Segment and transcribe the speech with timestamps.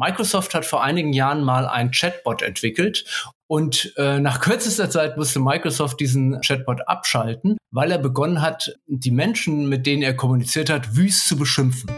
[0.00, 3.04] Microsoft hat vor einigen Jahren mal ein Chatbot entwickelt
[3.48, 9.10] und äh, nach kürzester Zeit musste Microsoft diesen Chatbot abschalten, weil er begonnen hat, die
[9.10, 11.90] Menschen, mit denen er kommuniziert hat, wüst zu beschimpfen.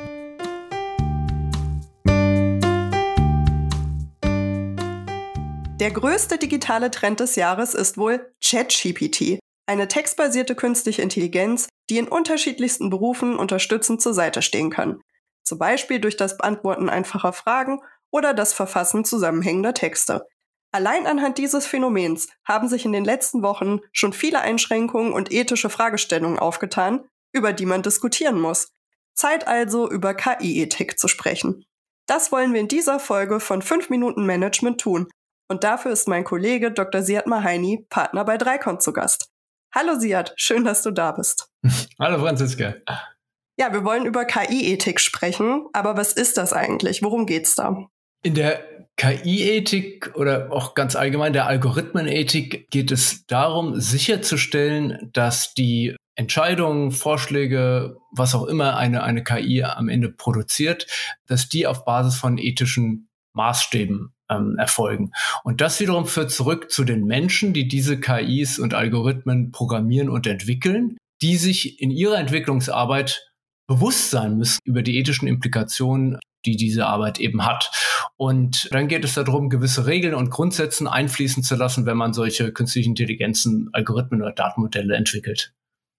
[5.79, 12.09] Der größte digitale Trend des Jahres ist wohl ChatGPT, eine textbasierte künstliche Intelligenz, die in
[12.09, 15.01] unterschiedlichsten Berufen unterstützend zur Seite stehen kann
[15.51, 17.81] zum Beispiel durch das Beantworten einfacher Fragen
[18.13, 20.25] oder das Verfassen zusammenhängender Texte.
[20.71, 25.69] Allein anhand dieses Phänomens haben sich in den letzten Wochen schon viele Einschränkungen und ethische
[25.69, 27.01] Fragestellungen aufgetan,
[27.33, 28.69] über die man diskutieren muss.
[29.15, 31.65] Zeit also, über KI-Ethik zu sprechen.
[32.07, 35.09] Das wollen wir in dieser Folge von 5 Minuten Management tun.
[35.49, 37.03] Und dafür ist mein Kollege Dr.
[37.03, 39.29] Siad Mahaini, Partner bei Dreikon, zu Gast.
[39.75, 41.51] Hallo Siad, schön, dass du da bist.
[41.99, 42.77] Hallo Franziska.
[43.61, 47.03] Ja, wir wollen über KI-Ethik sprechen, aber was ist das eigentlich?
[47.03, 47.89] Worum geht's da?
[48.23, 48.65] In der
[48.97, 57.99] KI-Ethik oder auch ganz allgemein der Algorithmenethik geht es darum, sicherzustellen, dass die Entscheidungen, Vorschläge,
[58.13, 60.87] was auch immer eine, eine KI am Ende produziert,
[61.27, 65.11] dass die auf Basis von ethischen Maßstäben ähm, erfolgen.
[65.45, 70.27] Und das wiederum führt zurück zu den Menschen, die diese KIs und Algorithmen programmieren und
[70.27, 73.30] entwickeln, die sich in ihrer Entwicklungsarbeit
[73.71, 77.71] bewusst sein müssen über die ethischen Implikationen, die diese Arbeit eben hat.
[78.17, 82.53] Und dann geht es darum, gewisse Regeln und Grundsätze einfließen zu lassen, wenn man solche
[82.53, 85.53] künstlichen Intelligenzen, Algorithmen oder Datenmodelle entwickelt.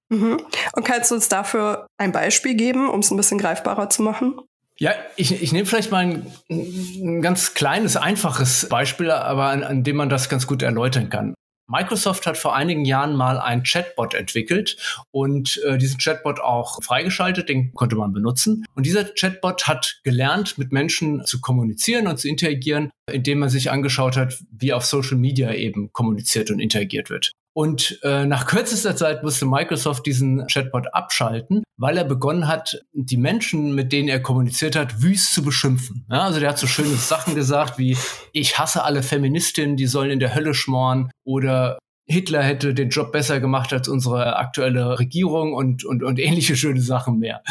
[0.09, 0.41] Mhm.
[0.73, 4.35] Und kannst du uns dafür ein Beispiel geben, um es ein bisschen greifbarer zu machen?
[4.77, 9.83] Ja, ich, ich nehme vielleicht mal ein, ein, ganz kleines, einfaches Beispiel, aber an, an
[9.85, 11.35] dem man das ganz gut erläutern kann.
[11.71, 14.75] Microsoft hat vor einigen Jahren mal ein Chatbot entwickelt
[15.11, 18.65] und äh, diesen Chatbot auch freigeschaltet, den konnte man benutzen.
[18.75, 23.71] Und dieser Chatbot hat gelernt, mit Menschen zu kommunizieren und zu interagieren, indem man sich
[23.71, 27.31] angeschaut hat, wie auf Social Media eben kommuniziert und interagiert wird.
[27.53, 33.17] Und äh, nach kürzester Zeit musste Microsoft diesen Chatbot abschalten, weil er begonnen hat, die
[33.17, 36.05] Menschen, mit denen er kommuniziert hat, wüst zu beschimpfen.
[36.09, 37.97] Ja, also der hat so schöne Sachen gesagt wie,
[38.33, 43.11] ich hasse alle Feministinnen, die sollen in der Hölle schmoren oder Hitler hätte den Job
[43.11, 47.41] besser gemacht als unsere aktuelle Regierung und, und, und ähnliche schöne Sachen mehr.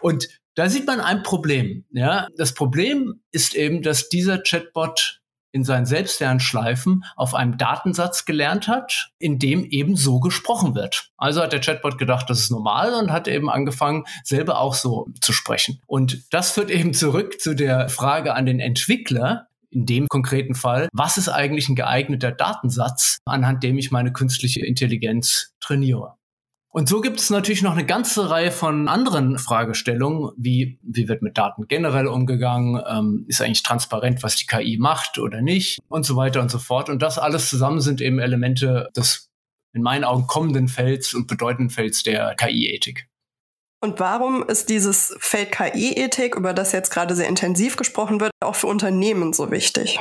[0.00, 1.84] Und da sieht man ein Problem.
[1.90, 5.21] Ja, das Problem ist eben, dass dieser Chatbot
[5.52, 11.10] in seinen Selbstlernschleifen auf einem Datensatz gelernt hat, in dem eben so gesprochen wird.
[11.16, 15.08] Also hat der Chatbot gedacht, das ist normal und hat eben angefangen, selber auch so
[15.20, 15.80] zu sprechen.
[15.86, 20.88] Und das führt eben zurück zu der Frage an den Entwickler, in dem konkreten Fall,
[20.92, 26.16] was ist eigentlich ein geeigneter Datensatz, anhand dem ich meine künstliche Intelligenz trainiere?
[26.74, 31.20] Und so gibt es natürlich noch eine ganze Reihe von anderen Fragestellungen, wie wie wird
[31.20, 36.06] mit Daten generell umgegangen, ähm, ist eigentlich transparent, was die KI macht oder nicht und
[36.06, 36.88] so weiter und so fort.
[36.88, 39.28] Und das alles zusammen sind eben Elemente des
[39.74, 43.06] in meinen Augen kommenden Felds und bedeutenden Felds der KI-Ethik.
[43.82, 48.54] Und warum ist dieses Feld KI-Ethik, über das jetzt gerade sehr intensiv gesprochen wird, auch
[48.54, 49.98] für Unternehmen so wichtig?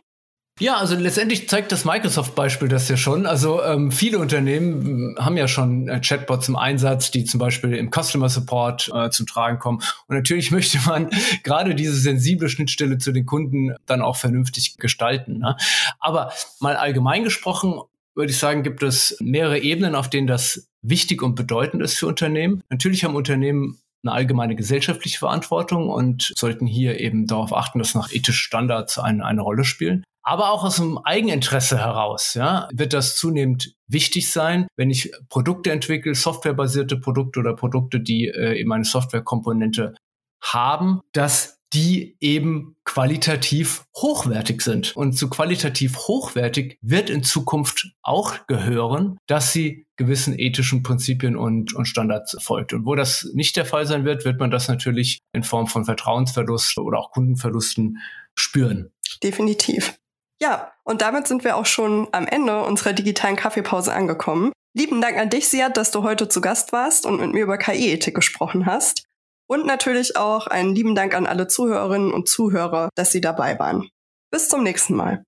[0.61, 3.25] Ja, also letztendlich zeigt das Microsoft-Beispiel das ja schon.
[3.25, 7.89] Also ähm, viele Unternehmen haben ja schon äh, Chatbots im Einsatz, die zum Beispiel im
[7.89, 9.79] Customer Support äh, zum Tragen kommen.
[10.05, 11.09] Und natürlich möchte man
[11.41, 15.39] gerade diese sensible Schnittstelle zu den Kunden dann auch vernünftig gestalten.
[15.39, 15.57] Ne?
[15.99, 17.81] Aber mal allgemein gesprochen,
[18.13, 22.05] würde ich sagen, gibt es mehrere Ebenen, auf denen das wichtig und bedeutend ist für
[22.05, 22.61] Unternehmen.
[22.69, 28.11] Natürlich haben Unternehmen eine allgemeine gesellschaftliche Verantwortung und sollten hier eben darauf achten, dass nach
[28.11, 30.03] ethischen Standards eine, eine Rolle spielen.
[30.23, 35.71] Aber auch aus dem Eigeninteresse heraus ja, wird das zunehmend wichtig sein, wenn ich Produkte
[35.71, 39.95] entwickle, softwarebasierte Produkte oder Produkte, die äh, eben eine Softwarekomponente
[40.41, 44.95] haben, dass die eben qualitativ hochwertig sind.
[44.95, 51.73] Und zu qualitativ hochwertig wird in Zukunft auch gehören, dass sie gewissen ethischen Prinzipien und,
[51.73, 52.73] und Standards folgt.
[52.73, 55.85] Und wo das nicht der Fall sein wird, wird man das natürlich in Form von
[55.85, 57.99] Vertrauensverlust oder auch Kundenverlusten
[58.35, 58.91] spüren.
[59.23, 59.97] Definitiv.
[60.41, 64.51] Ja, und damit sind wir auch schon am Ende unserer digitalen Kaffeepause angekommen.
[64.75, 67.59] Lieben Dank an dich, Siad, dass du heute zu Gast warst und mit mir über
[67.59, 69.03] KI-Ethik gesprochen hast.
[69.47, 73.89] Und natürlich auch einen lieben Dank an alle Zuhörerinnen und Zuhörer, dass sie dabei waren.
[74.31, 75.23] Bis zum nächsten Mal.